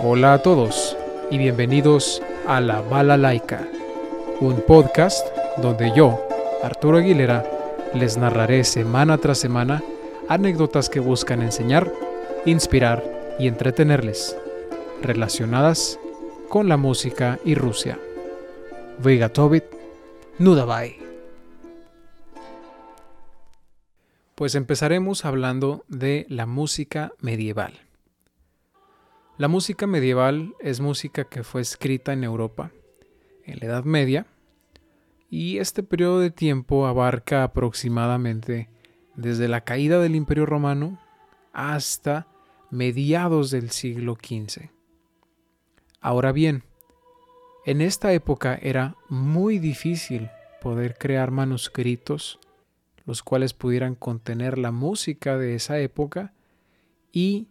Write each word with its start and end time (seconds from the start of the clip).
Hola 0.00 0.34
a 0.34 0.42
todos 0.42 0.96
y 1.28 1.38
bienvenidos 1.38 2.22
a 2.46 2.60
La 2.60 2.80
Bala 2.82 3.16
Laica, 3.16 3.66
un 4.38 4.60
podcast 4.60 5.26
donde 5.60 5.90
yo, 5.92 6.24
Arturo 6.62 6.98
Aguilera, 6.98 7.44
les 7.94 8.16
narraré 8.16 8.62
semana 8.62 9.18
tras 9.18 9.38
semana 9.38 9.82
anécdotas 10.28 10.88
que 10.88 11.00
buscan 11.00 11.42
enseñar, 11.42 11.92
inspirar 12.46 13.02
y 13.40 13.48
entretenerles, 13.48 14.36
relacionadas 15.02 15.98
con 16.48 16.68
la 16.68 16.76
música 16.76 17.40
y 17.44 17.56
Rusia. 17.56 17.98
Vigatovit, 19.02 19.64
Nudabai. 20.38 20.96
Pues 24.36 24.54
empezaremos 24.54 25.24
hablando 25.24 25.84
de 25.88 26.24
la 26.28 26.46
música 26.46 27.10
medieval. 27.18 27.87
La 29.38 29.46
música 29.46 29.86
medieval 29.86 30.56
es 30.58 30.80
música 30.80 31.22
que 31.22 31.44
fue 31.44 31.60
escrita 31.60 32.12
en 32.12 32.24
Europa 32.24 32.72
en 33.44 33.60
la 33.60 33.66
Edad 33.66 33.84
Media 33.84 34.26
y 35.30 35.58
este 35.58 35.84
periodo 35.84 36.18
de 36.18 36.32
tiempo 36.32 36.88
abarca 36.88 37.44
aproximadamente 37.44 38.68
desde 39.14 39.46
la 39.46 39.60
caída 39.60 40.00
del 40.00 40.16
Imperio 40.16 40.44
Romano 40.44 41.00
hasta 41.52 42.26
mediados 42.70 43.52
del 43.52 43.70
siglo 43.70 44.16
XV. 44.20 44.70
Ahora 46.00 46.32
bien, 46.32 46.64
en 47.64 47.80
esta 47.80 48.12
época 48.12 48.58
era 48.60 48.96
muy 49.08 49.60
difícil 49.60 50.30
poder 50.60 50.98
crear 50.98 51.30
manuscritos 51.30 52.40
los 53.06 53.22
cuales 53.22 53.54
pudieran 53.54 53.94
contener 53.94 54.58
la 54.58 54.72
música 54.72 55.38
de 55.38 55.54
esa 55.54 55.78
época 55.78 56.34
y 57.12 57.46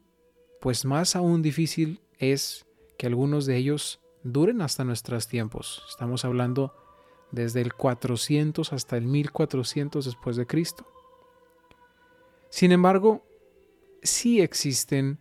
pues 0.62 0.86
más 0.86 1.16
aún 1.16 1.42
difícil 1.42 2.00
es 2.20 2.66
que 2.98 3.08
algunos 3.08 3.46
de 3.46 3.58
ellos 3.58 4.00
duren 4.24 4.62
hasta 4.62 4.84
nuestros 4.84 5.28
tiempos. 5.28 5.84
Estamos 5.90 6.26
hablando 6.26 6.74
desde 7.32 7.62
el 7.62 7.74
400 7.74 8.74
hasta 8.74 8.98
el 8.98 9.06
1400 9.06 10.06
después 10.06 10.36
de 10.36 10.48
Cristo. 10.48 10.88
Sin 12.50 12.72
embargo, 12.72 13.26
sí 14.02 14.42
existen 14.42 15.20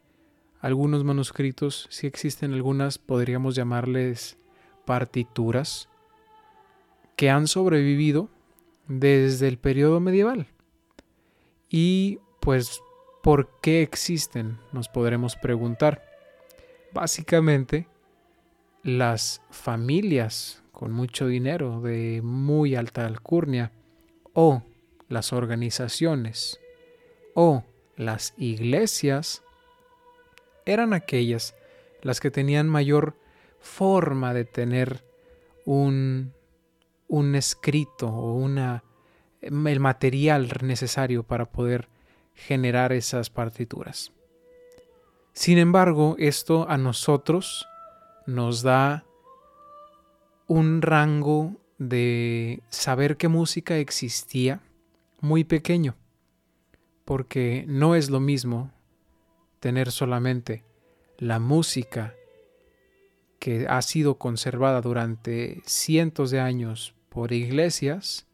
algunos 0.60 1.04
manuscritos, 1.04 1.86
sí 1.90 2.06
existen 2.06 2.52
algunas, 2.52 2.98
podríamos 2.98 3.54
llamarles 3.54 4.38
partituras, 4.84 5.88
que 7.16 7.30
han 7.30 7.46
sobrevivido 7.48 8.28
desde 8.88 9.48
el 9.48 9.58
periodo 9.58 10.00
medieval. 10.00 10.46
Y 11.68 12.20
pues 12.40 12.80
¿Por 13.26 13.48
qué 13.60 13.82
existen? 13.82 14.56
Nos 14.70 14.88
podremos 14.88 15.34
preguntar. 15.34 16.00
Básicamente, 16.92 17.88
las 18.84 19.42
familias 19.50 20.62
con 20.70 20.92
mucho 20.92 21.26
dinero 21.26 21.80
de 21.80 22.20
muy 22.22 22.76
alta 22.76 23.04
alcurnia 23.04 23.72
o 24.32 24.62
las 25.08 25.32
organizaciones 25.32 26.60
o 27.34 27.64
las 27.96 28.32
iglesias 28.36 29.42
eran 30.64 30.92
aquellas 30.92 31.56
las 32.02 32.20
que 32.20 32.30
tenían 32.30 32.68
mayor 32.68 33.18
forma 33.58 34.34
de 34.34 34.44
tener 34.44 35.04
un, 35.64 36.32
un 37.08 37.34
escrito 37.34 38.06
o 38.06 38.34
una, 38.34 38.84
el 39.40 39.80
material 39.80 40.48
necesario 40.62 41.24
para 41.24 41.46
poder 41.46 41.88
generar 42.36 42.92
esas 42.92 43.30
partituras. 43.30 44.12
Sin 45.32 45.58
embargo, 45.58 46.14
esto 46.18 46.68
a 46.68 46.78
nosotros 46.78 47.66
nos 48.26 48.62
da 48.62 49.04
un 50.46 50.80
rango 50.82 51.56
de 51.78 52.62
saber 52.68 53.16
qué 53.16 53.28
música 53.28 53.76
existía 53.78 54.60
muy 55.20 55.44
pequeño, 55.44 55.96
porque 57.04 57.64
no 57.68 57.94
es 57.94 58.10
lo 58.10 58.20
mismo 58.20 58.70
tener 59.60 59.90
solamente 59.90 60.64
la 61.18 61.38
música 61.38 62.14
que 63.38 63.66
ha 63.68 63.82
sido 63.82 64.18
conservada 64.18 64.80
durante 64.80 65.62
cientos 65.66 66.30
de 66.30 66.40
años 66.40 66.94
por 67.08 67.32
iglesias 67.32 68.25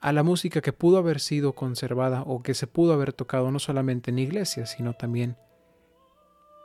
a 0.00 0.12
la 0.12 0.22
música 0.22 0.60
que 0.62 0.72
pudo 0.72 0.98
haber 0.98 1.20
sido 1.20 1.54
conservada 1.54 2.22
o 2.22 2.42
que 2.42 2.54
se 2.54 2.66
pudo 2.66 2.94
haber 2.94 3.12
tocado 3.12 3.50
no 3.50 3.58
solamente 3.58 4.10
en 4.10 4.18
iglesias, 4.18 4.70
sino 4.70 4.94
también 4.94 5.36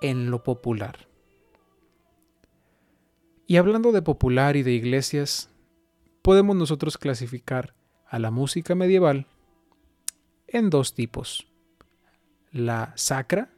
en 0.02 0.32
lo 0.32 0.44
popular. 0.44 1.08
Y 3.48 3.58
hablando 3.58 3.92
de 3.92 4.02
popular 4.02 4.56
y 4.56 4.64
de 4.64 4.72
iglesias, 4.72 5.50
podemos 6.22 6.56
nosotros 6.56 6.98
clasificar 6.98 7.76
a 8.08 8.20
la 8.20 8.32
música 8.32 8.74
medieval 8.74 9.28
en 10.48 10.70
dos 10.70 10.94
tipos, 10.96 11.48
la 12.52 12.94
sacra 12.96 13.50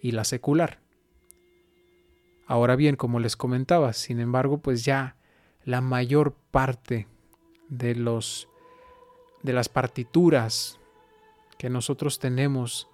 y 0.00 0.12
la 0.12 0.24
secular. 0.24 0.80
Ahora 2.46 2.76
bien, 2.76 2.96
como 2.96 3.20
les 3.20 3.36
comentaba, 3.36 3.94
sin 3.94 4.20
embargo, 4.20 4.58
pues 4.58 4.84
ya 4.84 5.16
la 5.64 5.80
mayor 5.80 6.36
parte 6.50 7.08
de 7.68 7.94
los 7.94 8.48
de 9.44 9.52
las 9.52 9.68
partituras 9.68 10.80
que 11.58 11.70
nosotros 11.70 12.18
tenemos 12.18 12.88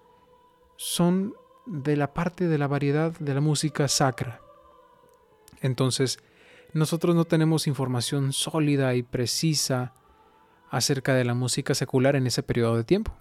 son 0.77 1.33
de 1.65 1.97
la 1.97 2.13
parte 2.13 2.49
de 2.49 2.59
la 2.59 2.67
variedad 2.67 3.13
de 3.13 3.35
la 3.35 3.41
música 3.41 3.87
sacra. 3.89 4.41
Entonces, 5.63 6.19
nosotros 6.73 7.15
no 7.15 7.25
tenemos 7.25 7.67
información 7.67 8.33
sólida 8.33 8.95
y 8.95 9.03
precisa 9.03 9.95
acerca 10.71 11.15
de 11.15 11.25
la 11.25 11.35
música 11.35 11.75
secular 11.75 12.17
en 12.17 12.27
ese 12.27 12.43
periodo 12.43 12.77
de 12.77 12.85
tiempo. 12.85 13.17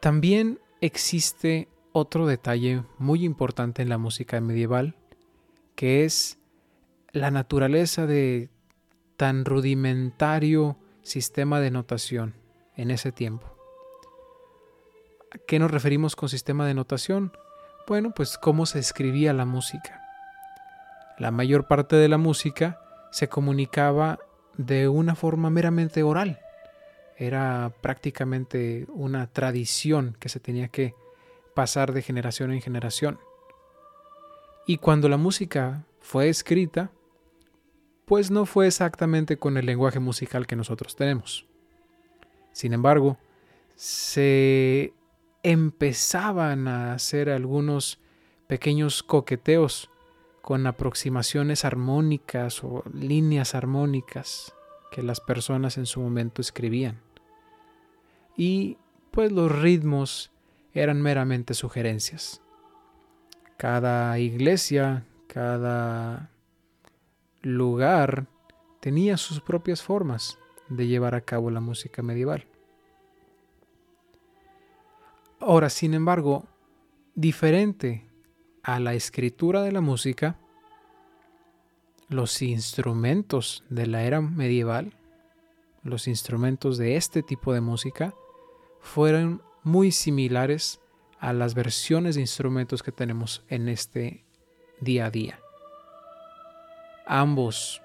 También 0.00 0.60
existe 0.80 1.68
otro 1.92 2.26
detalle 2.26 2.82
muy 2.98 3.24
importante 3.24 3.82
en 3.82 3.88
la 3.88 3.98
música 3.98 4.40
medieval, 4.40 4.96
que 5.76 6.04
es 6.04 6.38
la 7.12 7.30
naturaleza 7.30 8.06
de 8.06 8.50
tan 9.18 9.44
rudimentario 9.44 10.78
sistema 11.02 11.60
de 11.60 11.72
notación 11.72 12.34
en 12.76 12.92
ese 12.92 13.10
tiempo. 13.10 13.52
¿A 15.32 15.38
qué 15.38 15.58
nos 15.58 15.72
referimos 15.72 16.14
con 16.14 16.28
sistema 16.28 16.64
de 16.64 16.74
notación? 16.74 17.32
Bueno, 17.88 18.12
pues 18.14 18.38
cómo 18.38 18.64
se 18.64 18.78
escribía 18.78 19.32
la 19.32 19.44
música. 19.44 20.00
La 21.18 21.32
mayor 21.32 21.66
parte 21.66 21.96
de 21.96 22.08
la 22.08 22.16
música 22.16 22.80
se 23.10 23.28
comunicaba 23.28 24.20
de 24.56 24.86
una 24.86 25.16
forma 25.16 25.50
meramente 25.50 26.04
oral. 26.04 26.38
Era 27.16 27.72
prácticamente 27.80 28.86
una 28.88 29.26
tradición 29.26 30.16
que 30.20 30.28
se 30.28 30.38
tenía 30.38 30.68
que 30.68 30.94
pasar 31.54 31.92
de 31.92 32.02
generación 32.02 32.52
en 32.52 32.62
generación. 32.62 33.18
Y 34.64 34.78
cuando 34.78 35.08
la 35.08 35.16
música 35.16 35.86
fue 36.00 36.28
escrita, 36.28 36.92
pues 38.08 38.30
no 38.30 38.46
fue 38.46 38.66
exactamente 38.66 39.36
con 39.36 39.58
el 39.58 39.66
lenguaje 39.66 40.00
musical 40.00 40.46
que 40.46 40.56
nosotros 40.56 40.96
tenemos. 40.96 41.46
Sin 42.52 42.72
embargo, 42.72 43.18
se 43.76 44.94
empezaban 45.42 46.66
a 46.68 46.94
hacer 46.94 47.28
algunos 47.28 48.00
pequeños 48.46 49.02
coqueteos 49.02 49.90
con 50.40 50.66
aproximaciones 50.66 51.66
armónicas 51.66 52.64
o 52.64 52.82
líneas 52.94 53.54
armónicas 53.54 54.54
que 54.90 55.02
las 55.02 55.20
personas 55.20 55.76
en 55.76 55.84
su 55.84 56.00
momento 56.00 56.40
escribían. 56.40 57.00
Y 58.36 58.78
pues 59.10 59.32
los 59.32 59.52
ritmos 59.52 60.32
eran 60.72 61.02
meramente 61.02 61.52
sugerencias. 61.52 62.40
Cada 63.58 64.18
iglesia, 64.18 65.04
cada 65.26 66.30
lugar 67.42 68.26
tenía 68.80 69.16
sus 69.16 69.40
propias 69.40 69.82
formas 69.82 70.38
de 70.68 70.86
llevar 70.86 71.14
a 71.14 71.20
cabo 71.20 71.50
la 71.50 71.60
música 71.60 72.02
medieval. 72.02 72.46
Ahora, 75.40 75.70
sin 75.70 75.94
embargo, 75.94 76.44
diferente 77.14 78.06
a 78.62 78.80
la 78.80 78.94
escritura 78.94 79.62
de 79.62 79.72
la 79.72 79.80
música, 79.80 80.38
los 82.08 82.42
instrumentos 82.42 83.64
de 83.68 83.86
la 83.86 84.02
era 84.02 84.20
medieval, 84.20 84.94
los 85.82 86.08
instrumentos 86.08 86.76
de 86.76 86.96
este 86.96 87.22
tipo 87.22 87.52
de 87.52 87.60
música, 87.60 88.14
fueron 88.80 89.42
muy 89.62 89.92
similares 89.92 90.80
a 91.18 91.32
las 91.32 91.54
versiones 91.54 92.14
de 92.14 92.22
instrumentos 92.22 92.82
que 92.82 92.92
tenemos 92.92 93.44
en 93.48 93.68
este 93.68 94.24
día 94.80 95.06
a 95.06 95.10
día 95.10 95.40
ambos 97.08 97.82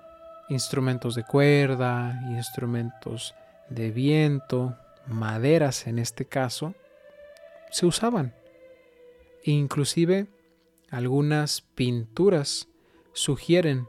instrumentos 0.49 1.15
de 1.15 1.23
cuerda, 1.23 2.21
instrumentos 2.29 3.33
de 3.69 3.91
viento, 3.91 4.77
maderas 5.07 5.87
en 5.87 5.97
este 5.97 6.25
caso, 6.25 6.75
se 7.71 7.85
usaban. 7.85 8.35
inclusive 9.45 10.27
algunas 10.89 11.61
pinturas 11.61 12.69
sugieren 13.13 13.87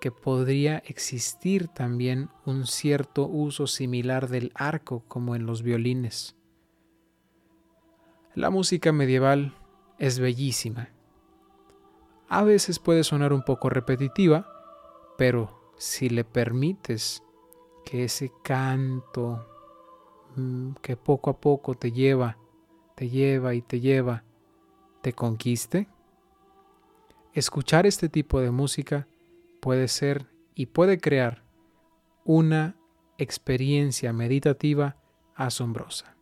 que 0.00 0.10
podría 0.10 0.78
existir 0.86 1.68
también 1.68 2.30
un 2.44 2.66
cierto 2.66 3.26
uso 3.26 3.66
similar 3.66 4.28
del 4.28 4.52
arco 4.54 5.04
como 5.08 5.36
en 5.36 5.46
los 5.46 5.62
violines. 5.62 6.36
La 8.34 8.50
música 8.50 8.92
medieval 8.92 9.54
es 9.98 10.18
bellísima. 10.18 10.90
A 12.28 12.42
veces 12.42 12.78
puede 12.78 13.04
sonar 13.04 13.32
un 13.32 13.42
poco 13.42 13.68
repetitiva, 13.68 14.46
pero 15.16 15.72
si 15.76 16.08
le 16.08 16.24
permites 16.24 17.22
que 17.84 18.04
ese 18.04 18.32
canto 18.42 19.46
mm, 20.34 20.72
que 20.82 20.96
poco 20.96 21.30
a 21.30 21.40
poco 21.40 21.76
te 21.76 21.92
lleva, 21.92 22.36
te 22.96 23.08
lleva 23.08 23.54
y 23.54 23.62
te 23.62 23.78
lleva, 23.78 24.24
te 25.02 25.12
conquiste, 25.12 25.88
escuchar 27.32 27.86
este 27.86 28.08
tipo 28.08 28.40
de 28.40 28.50
música 28.50 29.06
puede 29.60 29.86
ser 29.86 30.26
y 30.54 30.66
puede 30.66 30.98
crear 30.98 31.44
una 32.24 32.76
experiencia 33.18 34.12
meditativa 34.12 34.96
asombrosa. 35.36 36.15